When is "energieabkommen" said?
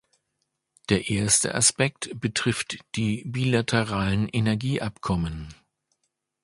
4.29-5.53